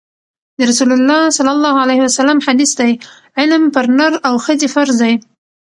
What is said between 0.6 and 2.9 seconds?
رسول الله ﷺ حدیث